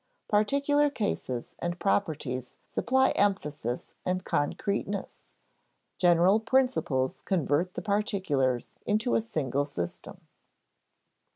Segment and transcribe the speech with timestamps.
[0.27, 5.27] Particular cases and properties supply emphasis and concreteness;
[5.99, 10.21] general principles convert the particulars into a single system.